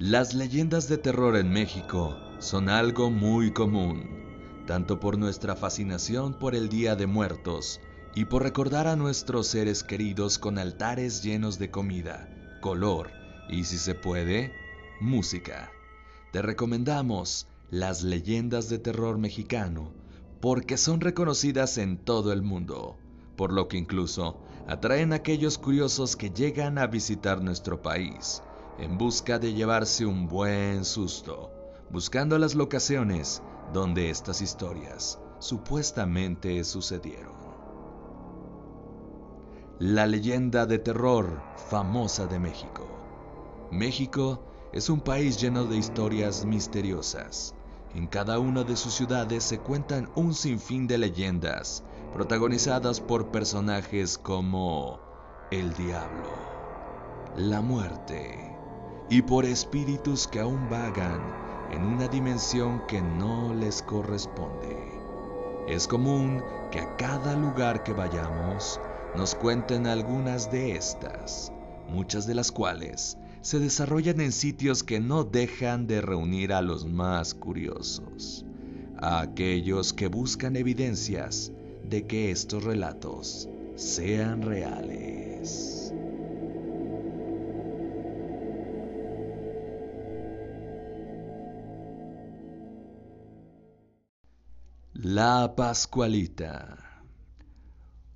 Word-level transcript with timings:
Las 0.00 0.32
leyendas 0.32 0.88
de 0.88 0.96
terror 0.96 1.36
en 1.36 1.52
México 1.52 2.16
son 2.38 2.70
algo 2.70 3.10
muy 3.10 3.52
común, 3.52 4.08
tanto 4.66 4.98
por 4.98 5.18
nuestra 5.18 5.56
fascinación 5.56 6.32
por 6.32 6.54
el 6.54 6.70
Día 6.70 6.96
de 6.96 7.06
Muertos 7.06 7.82
y 8.14 8.24
por 8.24 8.42
recordar 8.42 8.86
a 8.86 8.96
nuestros 8.96 9.48
seres 9.48 9.84
queridos 9.84 10.38
con 10.38 10.56
altares 10.56 11.22
llenos 11.22 11.58
de 11.58 11.70
comida, 11.70 12.30
color 12.62 13.10
y, 13.50 13.64
si 13.64 13.76
se 13.76 13.94
puede, 13.94 14.54
música. 15.02 15.70
Te 16.32 16.40
recomendamos 16.40 17.46
las 17.68 18.02
leyendas 18.02 18.70
de 18.70 18.78
terror 18.78 19.18
mexicano 19.18 19.92
porque 20.40 20.78
son 20.78 21.02
reconocidas 21.02 21.76
en 21.76 21.98
todo 21.98 22.32
el 22.32 22.40
mundo, 22.40 22.96
por 23.36 23.52
lo 23.52 23.68
que 23.68 23.76
incluso 23.76 24.40
atraen 24.66 25.12
a 25.12 25.16
aquellos 25.16 25.58
curiosos 25.58 26.16
que 26.16 26.30
llegan 26.30 26.78
a 26.78 26.86
visitar 26.86 27.42
nuestro 27.42 27.82
país 27.82 28.40
en 28.80 28.96
busca 28.96 29.38
de 29.38 29.52
llevarse 29.52 30.06
un 30.06 30.26
buen 30.26 30.84
susto, 30.84 31.50
buscando 31.90 32.38
las 32.38 32.54
locaciones 32.54 33.42
donde 33.74 34.08
estas 34.08 34.40
historias 34.40 35.18
supuestamente 35.38 36.64
sucedieron. 36.64 37.34
La 39.78 40.06
leyenda 40.06 40.66
de 40.66 40.78
terror 40.78 41.42
famosa 41.68 42.26
de 42.26 42.38
México. 42.38 42.86
México 43.70 44.42
es 44.72 44.88
un 44.88 45.00
país 45.00 45.40
lleno 45.40 45.64
de 45.64 45.76
historias 45.76 46.44
misteriosas. 46.44 47.54
En 47.94 48.06
cada 48.06 48.38
una 48.38 48.62
de 48.64 48.76
sus 48.76 48.94
ciudades 48.94 49.44
se 49.44 49.58
cuentan 49.58 50.10
un 50.14 50.34
sinfín 50.34 50.86
de 50.86 50.98
leyendas, 50.98 51.82
protagonizadas 52.14 53.00
por 53.00 53.30
personajes 53.30 54.16
como 54.16 55.00
el 55.50 55.72
diablo, 55.74 56.30
la 57.36 57.60
muerte, 57.60 58.49
y 59.10 59.22
por 59.22 59.44
espíritus 59.44 60.28
que 60.28 60.38
aún 60.38 60.70
vagan 60.70 61.20
en 61.72 61.84
una 61.84 62.06
dimensión 62.06 62.80
que 62.86 63.02
no 63.02 63.52
les 63.52 63.82
corresponde. 63.82 64.76
Es 65.68 65.86
común 65.88 66.42
que 66.70 66.80
a 66.80 66.96
cada 66.96 67.34
lugar 67.34 67.82
que 67.82 67.92
vayamos 67.92 68.80
nos 69.16 69.34
cuenten 69.34 69.88
algunas 69.88 70.50
de 70.52 70.76
estas, 70.76 71.52
muchas 71.88 72.26
de 72.26 72.34
las 72.34 72.52
cuales 72.52 73.18
se 73.40 73.58
desarrollan 73.58 74.20
en 74.20 74.32
sitios 74.32 74.84
que 74.84 75.00
no 75.00 75.24
dejan 75.24 75.88
de 75.88 76.00
reunir 76.00 76.52
a 76.52 76.62
los 76.62 76.86
más 76.86 77.34
curiosos, 77.34 78.44
a 79.00 79.20
aquellos 79.20 79.92
que 79.92 80.06
buscan 80.06 80.54
evidencias 80.56 81.50
de 81.82 82.06
que 82.06 82.30
estos 82.30 82.62
relatos 82.62 83.48
sean 83.74 84.42
reales. 84.42 85.92
La 95.02 95.54
Pascualita. 95.56 96.76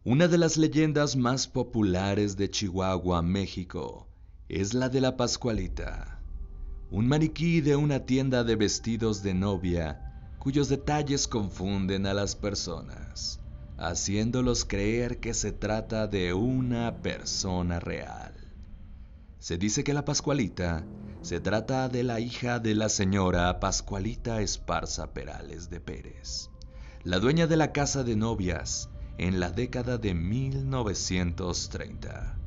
Una 0.04 0.28
de 0.28 0.36
las 0.36 0.58
leyendas 0.58 1.16
más 1.16 1.48
populares 1.48 2.36
de 2.36 2.50
Chihuahua, 2.50 3.22
México, 3.22 4.06
es 4.50 4.74
la 4.74 4.90
de 4.90 5.00
la 5.00 5.16
Pascualita, 5.16 6.20
un 6.90 7.08
maniquí 7.08 7.62
de 7.62 7.74
una 7.74 8.00
tienda 8.00 8.44
de 8.44 8.56
vestidos 8.56 9.22
de 9.22 9.32
novia 9.32 10.34
cuyos 10.38 10.68
detalles 10.68 11.26
confunden 11.26 12.04
a 12.04 12.12
las 12.12 12.36
personas, 12.36 13.40
haciéndolos 13.78 14.66
creer 14.66 15.20
que 15.20 15.32
se 15.32 15.52
trata 15.52 16.06
de 16.06 16.34
una 16.34 17.00
persona 17.00 17.80
real. 17.80 18.34
Se 19.38 19.56
dice 19.56 19.84
que 19.84 19.94
la 19.94 20.04
Pascualita 20.04 20.84
se 21.22 21.40
trata 21.40 21.88
de 21.88 22.02
la 22.02 22.20
hija 22.20 22.58
de 22.58 22.74
la 22.74 22.90
señora 22.90 23.58
Pascualita 23.58 24.42
Esparza 24.42 25.14
Perales 25.14 25.70
de 25.70 25.80
Pérez 25.80 26.50
la 27.04 27.18
dueña 27.18 27.46
de 27.46 27.56
la 27.58 27.72
casa 27.72 28.02
de 28.02 28.16
novias 28.16 28.88
en 29.18 29.38
la 29.38 29.50
década 29.50 29.98
de 29.98 30.14
1930. 30.14 32.38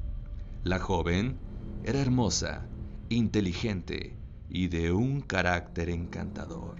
La 0.63 0.79
joven 0.79 1.37
era 1.83 1.99
hermosa, 1.99 2.65
inteligente 3.07 4.17
y 4.49 4.69
de 4.69 4.91
un 4.91 5.21
carácter 5.21 5.91
encantador. 5.91 6.77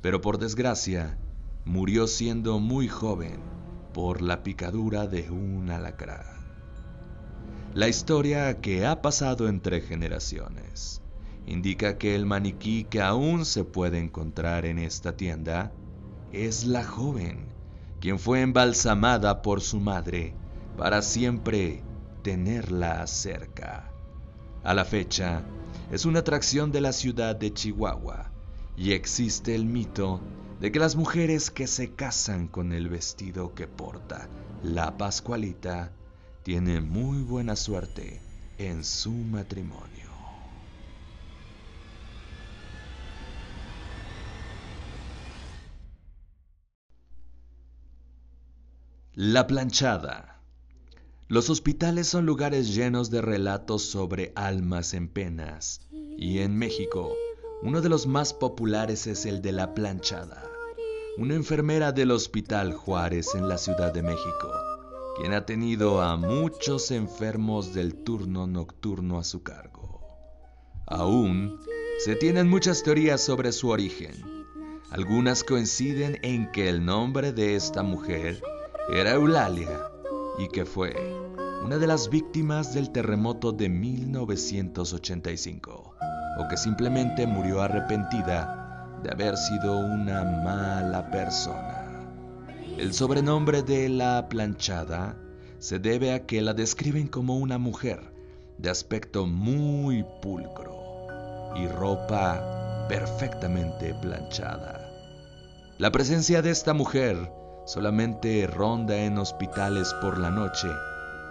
Pero 0.00 0.20
por 0.20 0.38
desgracia, 0.38 1.18
murió 1.64 2.06
siendo 2.06 2.60
muy 2.60 2.86
joven 2.86 3.40
por 3.92 4.22
la 4.22 4.44
picadura 4.44 5.08
de 5.08 5.28
un 5.28 5.70
alacrán. 5.70 6.24
La 7.74 7.88
historia 7.88 8.60
que 8.60 8.86
ha 8.86 9.02
pasado 9.02 9.48
entre 9.48 9.80
generaciones 9.80 11.02
indica 11.46 11.98
que 11.98 12.14
el 12.14 12.26
maniquí 12.26 12.84
que 12.84 13.00
aún 13.00 13.44
se 13.44 13.64
puede 13.64 13.98
encontrar 13.98 14.66
en 14.66 14.78
esta 14.78 15.16
tienda 15.16 15.72
es 16.32 16.64
la 16.64 16.84
joven, 16.84 17.46
quien 18.00 18.18
fue 18.18 18.40
embalsamada 18.40 19.42
por 19.42 19.60
su 19.60 19.80
madre 19.80 20.34
para 20.76 21.02
siempre 21.02 21.82
tenerla 22.22 23.06
cerca. 23.06 23.90
A 24.64 24.74
la 24.74 24.84
fecha, 24.84 25.42
es 25.90 26.06
una 26.06 26.20
atracción 26.20 26.72
de 26.72 26.80
la 26.80 26.92
ciudad 26.92 27.36
de 27.36 27.52
Chihuahua 27.52 28.30
y 28.76 28.92
existe 28.92 29.54
el 29.54 29.66
mito 29.66 30.20
de 30.60 30.72
que 30.72 30.78
las 30.78 30.96
mujeres 30.96 31.50
que 31.50 31.66
se 31.66 31.94
casan 31.94 32.48
con 32.48 32.72
el 32.72 32.88
vestido 32.88 33.54
que 33.54 33.66
porta 33.66 34.28
la 34.62 34.96
Pascualita 34.96 35.92
tienen 36.44 36.88
muy 36.88 37.22
buena 37.22 37.56
suerte 37.56 38.22
en 38.58 38.84
su 38.84 39.10
matrimonio. 39.10 40.01
La 49.14 49.46
planchada. 49.46 50.40
Los 51.28 51.50
hospitales 51.50 52.08
son 52.08 52.24
lugares 52.24 52.74
llenos 52.74 53.10
de 53.10 53.20
relatos 53.20 53.82
sobre 53.82 54.32
almas 54.36 54.94
en 54.94 55.06
penas. 55.06 55.82
Y 56.16 56.38
en 56.38 56.56
México, 56.56 57.12
uno 57.62 57.82
de 57.82 57.90
los 57.90 58.06
más 58.06 58.32
populares 58.32 59.06
es 59.06 59.26
el 59.26 59.42
de 59.42 59.52
la 59.52 59.74
planchada. 59.74 60.50
Una 61.18 61.34
enfermera 61.34 61.92
del 61.92 62.10
Hospital 62.10 62.72
Juárez 62.72 63.34
en 63.34 63.50
la 63.50 63.58
Ciudad 63.58 63.92
de 63.92 64.02
México, 64.02 64.50
quien 65.18 65.34
ha 65.34 65.44
tenido 65.44 66.00
a 66.00 66.16
muchos 66.16 66.90
enfermos 66.90 67.74
del 67.74 67.94
turno 67.94 68.46
nocturno 68.46 69.18
a 69.18 69.24
su 69.24 69.42
cargo. 69.42 70.00
Aún 70.86 71.60
se 72.02 72.16
tienen 72.16 72.48
muchas 72.48 72.82
teorías 72.82 73.20
sobre 73.20 73.52
su 73.52 73.68
origen. 73.68 74.14
Algunas 74.90 75.44
coinciden 75.44 76.18
en 76.22 76.50
que 76.50 76.70
el 76.70 76.82
nombre 76.82 77.32
de 77.32 77.56
esta 77.56 77.82
mujer 77.82 78.42
era 78.90 79.12
Eulalia 79.12 79.90
y 80.38 80.48
que 80.48 80.64
fue 80.64 80.96
una 81.64 81.78
de 81.78 81.86
las 81.86 82.10
víctimas 82.10 82.74
del 82.74 82.90
terremoto 82.90 83.52
de 83.52 83.68
1985 83.68 85.94
o 86.38 86.48
que 86.48 86.56
simplemente 86.56 87.24
murió 87.26 87.62
arrepentida 87.62 88.88
de 89.02 89.10
haber 89.10 89.36
sido 89.36 89.78
una 89.78 90.24
mala 90.24 91.08
persona. 91.10 92.00
El 92.76 92.92
sobrenombre 92.92 93.62
de 93.62 93.88
la 93.88 94.28
planchada 94.28 95.16
se 95.58 95.78
debe 95.78 96.12
a 96.12 96.26
que 96.26 96.42
la 96.42 96.54
describen 96.54 97.06
como 97.06 97.38
una 97.38 97.58
mujer 97.58 98.12
de 98.58 98.70
aspecto 98.70 99.26
muy 99.26 100.04
pulcro 100.20 100.74
y 101.56 101.68
ropa 101.68 102.86
perfectamente 102.88 103.94
planchada. 103.94 104.80
La 105.78 105.92
presencia 105.92 106.42
de 106.42 106.50
esta 106.50 106.74
mujer 106.74 107.30
solamente 107.64 108.46
ronda 108.46 108.96
en 108.96 109.18
hospitales 109.18 109.94
por 110.00 110.18
la 110.18 110.30
noche, 110.30 110.68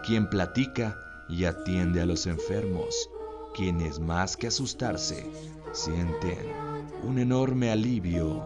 quien 0.05 0.29
platica 0.29 0.97
y 1.29 1.45
atiende 1.45 2.01
a 2.01 2.05
los 2.05 2.27
enfermos, 2.27 3.09
quienes 3.53 3.99
más 3.99 4.37
que 4.37 4.47
asustarse, 4.47 5.29
sienten 5.71 6.51
un 7.03 7.19
enorme 7.19 7.71
alivio 7.71 8.43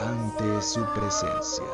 ante 0.00 0.62
su 0.62 0.84
presencia. 0.94 1.64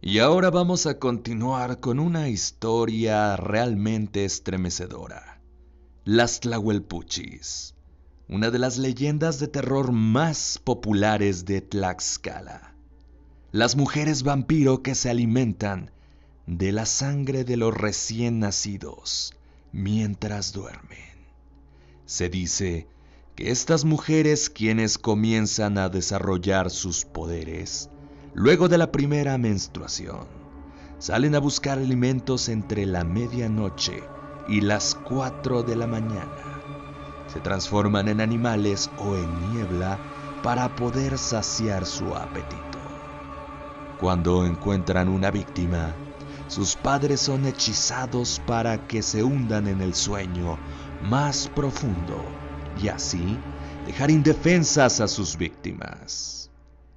Y 0.00 0.20
ahora 0.20 0.48
vamos 0.50 0.86
a 0.86 0.98
continuar 0.98 1.80
con 1.80 1.98
una 1.98 2.28
historia 2.28 3.36
realmente 3.36 4.24
estremecedora. 4.24 5.37
Las 6.04 6.40
Tlahuelpuchis, 6.40 7.74
una 8.28 8.50
de 8.50 8.58
las 8.58 8.78
leyendas 8.78 9.40
de 9.40 9.48
terror 9.48 9.92
más 9.92 10.58
populares 10.62 11.44
de 11.44 11.60
Tlaxcala. 11.60 12.74
Las 13.52 13.76
mujeres 13.76 14.22
vampiro 14.22 14.82
que 14.82 14.94
se 14.94 15.10
alimentan 15.10 15.90
de 16.46 16.72
la 16.72 16.86
sangre 16.86 17.44
de 17.44 17.58
los 17.58 17.74
recién 17.74 18.38
nacidos 18.38 19.34
mientras 19.72 20.52
duermen. 20.54 20.98
Se 22.06 22.30
dice 22.30 22.86
que 23.34 23.50
estas 23.50 23.84
mujeres 23.84 24.48
quienes 24.48 24.96
comienzan 24.96 25.76
a 25.76 25.90
desarrollar 25.90 26.70
sus 26.70 27.04
poderes 27.04 27.90
luego 28.34 28.68
de 28.68 28.78
la 28.78 28.92
primera 28.92 29.36
menstruación 29.36 30.26
salen 30.98 31.34
a 31.34 31.38
buscar 31.38 31.78
alimentos 31.78 32.48
entre 32.48 32.86
la 32.86 33.04
medianoche 33.04 34.02
y 34.48 34.62
las 34.62 34.94
4 34.94 35.62
de 35.62 35.76
la 35.76 35.86
mañana. 35.86 36.60
Se 37.32 37.38
transforman 37.40 38.08
en 38.08 38.22
animales 38.22 38.90
o 38.96 39.14
en 39.14 39.52
niebla 39.52 39.98
para 40.42 40.74
poder 40.74 41.18
saciar 41.18 41.84
su 41.84 42.16
apetito. 42.16 42.78
Cuando 44.00 44.46
encuentran 44.46 45.08
una 45.08 45.30
víctima, 45.30 45.94
sus 46.48 46.76
padres 46.76 47.20
son 47.20 47.44
hechizados 47.44 48.40
para 48.46 48.86
que 48.86 49.02
se 49.02 49.22
hundan 49.22 49.68
en 49.68 49.82
el 49.82 49.94
sueño 49.94 50.56
más 51.02 51.48
profundo 51.48 52.16
y 52.82 52.88
así 52.88 53.36
dejar 53.86 54.10
indefensas 54.10 55.00
a 55.00 55.08
sus 55.08 55.36
víctimas. 55.36 56.50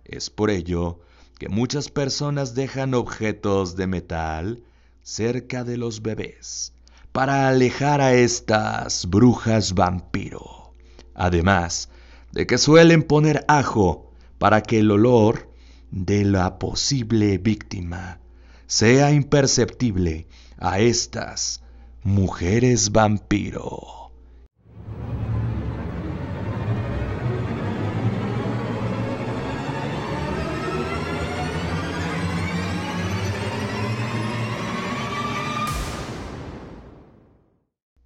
Es 0.06 0.30
por 0.30 0.50
ello 0.50 1.00
que 1.38 1.50
muchas 1.50 1.90
personas 1.90 2.56
dejan 2.56 2.94
objetos 2.94 3.76
de 3.76 3.88
metal 3.88 4.64
cerca 5.04 5.66
de 5.66 5.76
los 5.76 6.02
bebés 6.02 6.72
para 7.12 7.48
alejar 7.48 8.02
a 8.02 8.14
estas 8.14 9.06
brujas 9.08 9.74
vampiro. 9.74 10.74
Además 11.14 11.90
de 12.32 12.48
que 12.48 12.58
suelen 12.58 13.04
poner 13.04 13.44
ajo 13.48 14.12
para 14.38 14.62
que 14.62 14.80
el 14.80 14.92
olor 14.92 15.50
de 15.92 16.24
la 16.24 16.58
posible 16.58 17.38
víctima 17.38 18.20
sea 18.66 19.12
imperceptible 19.12 20.28
a 20.58 20.80
estas 20.80 21.62
mujeres 22.04 22.92
vampiro. 22.92 24.01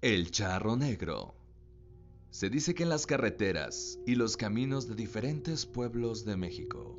El 0.08 0.30
charro 0.30 0.76
negro. 0.76 1.34
Se 2.30 2.48
dice 2.48 2.76
que 2.76 2.84
en 2.84 2.90
las 2.90 3.06
carreteras 3.06 3.98
y 4.06 4.14
los 4.14 4.36
caminos 4.36 4.86
de 4.86 4.94
diferentes 4.94 5.66
pueblos 5.66 6.24
de 6.24 6.36
México, 6.36 6.96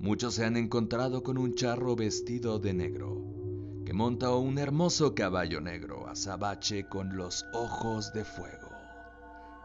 muchos 0.00 0.36
se 0.36 0.46
han 0.46 0.56
encontrado 0.56 1.22
con 1.22 1.36
un 1.36 1.54
charro 1.54 1.94
vestido 1.94 2.58
de 2.58 2.72
negro, 2.72 3.22
que 3.84 3.92
monta 3.92 4.34
un 4.34 4.56
hermoso 4.56 5.14
caballo 5.14 5.60
negro 5.60 6.08
azabache 6.08 6.88
con 6.88 7.18
los 7.18 7.44
ojos 7.52 8.14
de 8.14 8.24
fuego. 8.24 8.70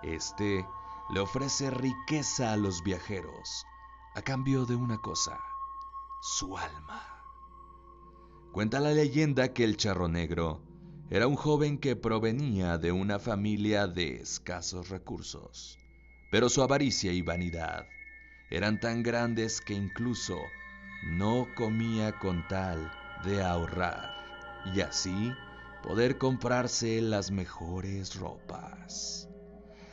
Este 0.03 0.65
le 1.13 1.19
ofrece 1.21 1.69
riqueza 1.69 2.51
a 2.51 2.57
los 2.57 2.83
viajeros 2.83 3.65
a 4.13 4.21
cambio 4.21 4.65
de 4.65 4.75
una 4.75 4.97
cosa, 4.97 5.39
su 6.21 6.57
alma. 6.57 7.01
Cuenta 8.51 8.81
la 8.81 8.91
leyenda 8.91 9.53
que 9.53 9.63
el 9.63 9.77
charro 9.77 10.09
negro 10.09 10.72
era 11.13 11.27
un 11.27 11.36
joven 11.36 11.77
que 11.77 11.95
provenía 11.95 12.80
de 12.80 12.92
una 12.92 13.19
familia 13.19 13.86
de 13.86 14.15
escasos 14.15 14.89
recursos, 14.89 15.77
pero 16.31 16.50
su 16.50 16.63
avaricia 16.63 17.12
y 17.12 17.21
vanidad 17.21 17.86
eran 18.50 18.80
tan 18.80 19.04
grandes 19.04 19.62
que 19.62 19.75
incluso 19.75 20.39
no 21.04 21.45
comía 21.56 22.18
con 22.18 22.48
tal 22.48 22.92
de 23.24 23.44
ahorrar 23.44 24.10
y 24.74 24.81
así 24.81 25.31
poder 25.83 26.18
comprarse 26.18 27.00
las 27.00 27.30
mejores 27.30 28.16
ropas. 28.16 29.30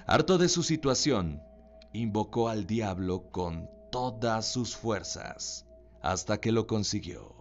Harto 0.06 0.38
de 0.38 0.48
su 0.48 0.62
situación, 0.62 1.42
invocó 1.92 2.48
al 2.48 2.66
diablo 2.66 3.30
con 3.30 3.68
todas 3.92 4.50
sus 4.50 4.74
fuerzas 4.74 5.66
hasta 6.00 6.40
que 6.40 6.50
lo 6.50 6.66
consiguió. 6.66 7.34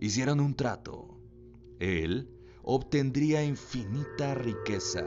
Hicieron 0.00 0.40
un 0.40 0.56
trato. 0.56 1.20
Él 1.78 2.39
obtendría 2.72 3.42
infinita 3.42 4.36
riqueza, 4.36 5.04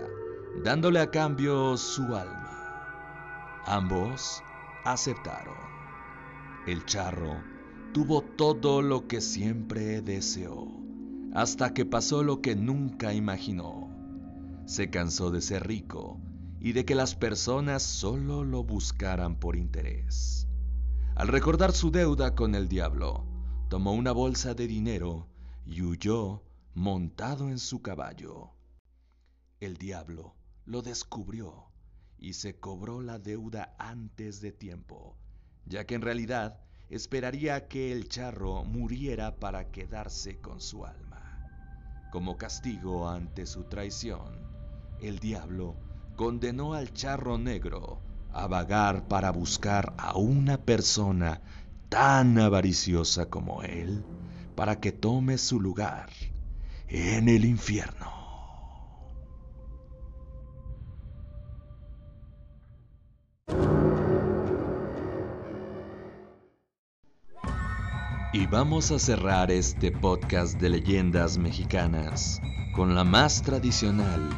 dándole 0.65 1.00
a 1.00 1.10
cambio 1.10 1.77
su 1.77 2.04
alma. 2.13 3.62
Ambos 3.65 4.44
aceptaron. 4.83 5.56
El 6.68 6.86
charro 6.86 7.42
tuvo 7.94 8.21
todo 8.21 8.81
lo 8.81 9.07
que 9.07 9.21
siempre 9.21 10.01
deseó, 10.01 10.68
hasta 11.33 11.74
que 11.74 11.86
pasó 11.86 12.21
lo 12.21 12.42
que 12.42 12.57
nunca 12.57 13.13
imaginó. 13.13 13.89
Se 14.65 14.89
cansó 14.89 15.31
de 15.31 15.39
ser 15.39 15.65
rico 15.65 16.19
y 16.60 16.74
de 16.74 16.83
que 16.83 16.95
las 16.95 17.15
personas 17.15 17.81
solo 17.81 18.44
lo 18.44 18.65
buscaran 18.65 19.39
por 19.39 19.56
interés. 19.56 20.50
Al 21.15 21.30
recordar 21.30 21.71
su 21.71 21.92
deuda 21.92 22.36
con 22.36 22.56
el 22.56 22.68
diablo, 22.68 23.25
tomó 23.69 23.94
una 23.94 24.12
bolsa 24.12 24.54
de 24.54 24.68
dinero 24.68 25.30
y 25.65 25.81
huyó 25.81 26.44
montado 26.75 27.49
en 27.49 27.59
su 27.59 27.83
caballo. 27.83 28.49
El 29.59 29.77
diablo 29.77 30.33
lo 30.65 30.81
descubrió 30.81 31.67
y 32.17 32.33
se 32.33 32.59
cobró 32.59 32.99
la 32.99 33.19
deuda 33.19 33.75
antes 33.77 34.41
de 34.41 34.51
tiempo, 34.51 35.15
ya 35.65 35.85
que 35.85 35.93
en 35.93 36.01
realidad 36.01 36.59
esperaría 36.89 37.67
que 37.67 37.91
el 37.91 38.09
charro 38.09 38.63
muriera 38.63 39.35
para 39.35 39.69
quedarse 39.69 40.39
con 40.41 40.61
su 40.61 40.83
alma. 40.83 41.21
Como 42.11 42.37
castigo 42.37 43.07
ante 43.07 43.45
su 43.45 43.65
traición, 43.65 44.39
el 44.99 45.19
diablo 45.19 45.75
condenó 46.15 46.73
al 46.73 46.91
charro 46.91 47.37
negro 47.37 48.01
a 48.31 48.47
vagar 48.47 49.07
para 49.07 49.31
buscar 49.31 49.93
a 49.99 50.17
una 50.17 50.57
persona 50.57 51.39
tan 51.89 52.39
avariciosa 52.39 53.29
como 53.29 53.61
él 53.61 54.03
para 54.55 54.79
que 54.79 54.91
tome 54.91 55.37
su 55.37 55.59
lugar 55.59 56.09
en 56.93 57.27
el 57.27 57.43
infierno. 57.43 58.05
Y 68.31 68.45
vamos 68.45 68.91
a 68.91 68.99
cerrar 68.99 69.49
este 69.49 69.91
podcast 69.91 70.59
de 70.59 70.69
leyendas 70.69 71.39
mexicanas 71.39 72.39
con 72.75 72.93
la 72.93 73.03
más 73.03 73.41
tradicional 73.41 74.29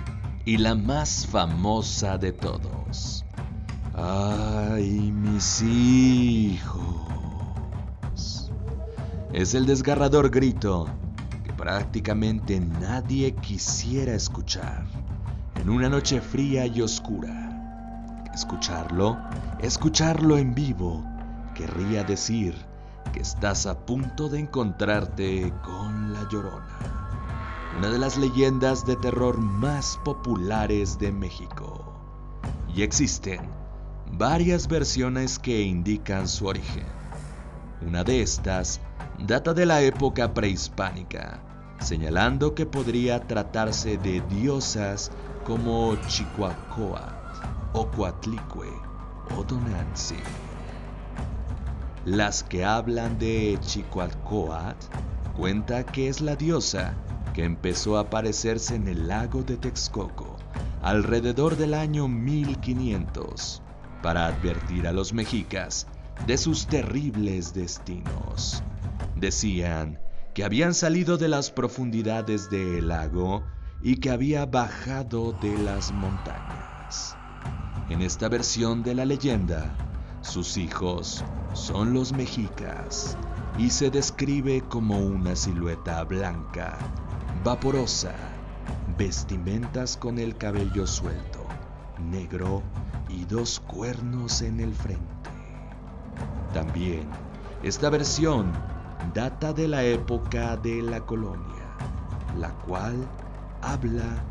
y 0.45 0.57
la 0.57 0.75
más 0.75 1.27
famosa 1.27 2.17
de 2.17 2.31
todos. 2.31 3.25
¡Ay, 3.93 5.11
mis 5.11 5.61
hijos! 5.61 6.93
Es 9.33 9.53
el 9.53 9.65
desgarrador 9.65 10.29
grito 10.29 10.87
prácticamente 11.57 12.59
nadie 12.59 13.33
quisiera 13.35 14.13
escuchar 14.13 14.85
en 15.62 15.69
una 15.69 15.89
noche 15.89 16.21
fría 16.21 16.65
y 16.65 16.81
oscura. 16.81 17.41
Escucharlo, 18.33 19.17
escucharlo 19.59 20.38
en 20.38 20.53
vivo, 20.53 21.03
querría 21.53 22.03
decir 22.03 22.55
que 23.13 23.21
estás 23.21 23.65
a 23.65 23.85
punto 23.85 24.27
de 24.27 24.39
encontrarte 24.39 25.53
con 25.63 26.13
La 26.13 26.27
Llorona, 26.29 27.71
una 27.77 27.89
de 27.89 28.00
las 28.00 28.17
leyendas 28.17 28.85
de 28.85 28.97
terror 28.97 29.38
más 29.38 29.97
populares 30.03 31.00
de 31.00 31.12
México. 31.12 31.93
Y 32.75 32.81
existen 32.81 33.39
varias 34.12 34.67
versiones 34.67 35.39
que 35.39 35.62
indican 35.62 36.27
su 36.27 36.47
origen. 36.47 36.94
Una 37.82 38.03
de 38.03 38.22
estas 38.22 38.82
data 39.20 39.53
de 39.53 39.65
la 39.65 39.82
época 39.82 40.34
prehispánica 40.34 41.41
señalando 41.79 42.55
que 42.55 42.65
podría 42.65 43.20
tratarse 43.20 43.98
de 43.98 44.22
diosas 44.22 45.12
como 45.44 45.96
Chicoacoat, 46.08 47.13
o 47.74 47.88
Coatlicue 47.91 48.72
o 49.38 49.44
Donanzi. 49.44 50.17
Las 52.05 52.44
que 52.44 52.65
hablan 52.65 53.20
de 53.20 53.58
Chicoacoat 53.62 54.77
cuenta 55.36 55.86
que 55.86 56.08
es 56.08 56.22
la 56.22 56.36
diosa 56.36 56.94
que 57.34 57.44
empezó 57.44 57.98
a 57.98 58.01
aparecerse 58.01 58.75
en 58.75 58.88
el 58.88 59.08
lago 59.08 59.44
de 59.44 59.58
Texcoco 59.58 60.38
alrededor 60.82 61.58
del 61.58 61.74
año 61.74 62.08
1500 62.08 63.62
para 64.01 64.27
advertir 64.27 64.88
a 64.88 64.91
los 64.91 65.13
mexicas 65.13 65.88
de 66.27 66.38
sus 66.38 66.67
terribles 66.67 67.53
destinos. 67.53 68.63
Decían 69.15 70.00
que 70.34 70.43
habían 70.43 70.74
salido 70.74 71.17
de 71.17 71.27
las 71.27 71.51
profundidades 71.51 72.50
del 72.50 72.89
lago 72.89 73.43
y 73.81 73.98
que 73.98 74.10
había 74.10 74.45
bajado 74.45 75.34
de 75.34 75.57
las 75.57 75.91
montañas. 75.91 77.15
En 77.89 78.01
esta 78.01 78.29
versión 78.29 78.84
de 78.84 78.95
la 78.95 79.05
leyenda, 79.05 79.75
sus 80.22 80.57
hijos 80.57 81.24
son 81.53 81.93
los 81.93 82.12
mexicas 82.12 83.15
y 83.60 83.69
se 83.69 83.91
describe 83.91 84.62
como 84.62 85.00
una 85.00 85.36
silueta 85.36 86.03
blanca, 86.03 86.77
vaporosa, 87.43 88.15
vestimentas 88.98 89.95
con 89.98 90.17
el 90.17 90.36
cabello 90.36 90.88
suelto, 90.88 91.45
negro 92.00 92.63
y 93.07 93.25
dos 93.25 93.60
cuernos 93.60 94.41
en 94.41 94.60
el 94.60 94.74
frente. 94.74 95.14
También, 96.55 97.09
esta 97.63 97.89
versión 97.89 98.50
data 99.13 99.51
de 99.51 99.67
la 99.67 99.83
época 99.83 100.55
de 100.55 100.81
la 100.81 101.01
colonia, 101.01 101.65
la 102.38 102.53
cual 102.59 102.95
habla 103.62 104.24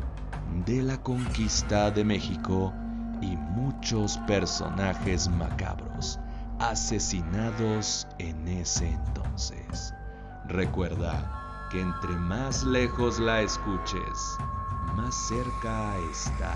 de 0.65 0.81
la 0.81 0.97
conquista 1.03 1.91
de 1.91 2.03
México 2.03 2.73
y 3.21 3.37
muchos 3.37 4.17
personajes 4.25 5.29
macabros 5.29 6.19
asesinados 6.57 8.07
en 8.17 8.47
ese 8.47 8.89
entonces. 8.89 9.93
Recuerda 10.47 11.67
que 11.69 11.79
entre 11.79 12.15
más 12.15 12.63
lejos 12.63 13.19
la 13.19 13.41
escuches, 13.43 14.35
más 14.95 15.13
cerca 15.27 15.95
está. 16.11 16.55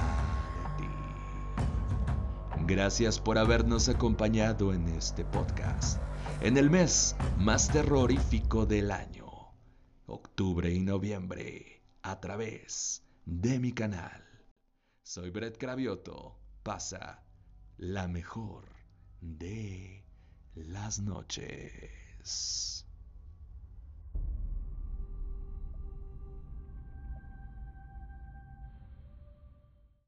Gracias 2.69 3.19
por 3.19 3.39
habernos 3.39 3.89
acompañado 3.89 4.75
en 4.75 4.87
este 4.89 5.25
podcast, 5.25 5.99
en 6.39 6.55
el 6.55 6.69
mes 6.69 7.15
más 7.39 7.67
terrorífico 7.69 8.67
del 8.67 8.91
año, 8.91 9.25
octubre 10.05 10.71
y 10.71 10.79
noviembre, 10.79 11.81
a 12.03 12.19
través 12.19 13.01
de 13.25 13.57
mi 13.57 13.71
canal. 13.71 14.23
Soy 15.01 15.31
Brett 15.31 15.57
Cravioto. 15.57 16.37
Pasa 16.61 17.23
la 17.77 18.07
mejor 18.07 18.65
de 19.19 20.05
las 20.53 20.99
noches. 20.99 22.85